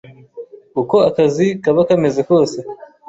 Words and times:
uko 0.81 0.95
akazi 1.09 1.45
kaba 1.63 1.81
kameze 1.89 2.21
kose 2.29 2.57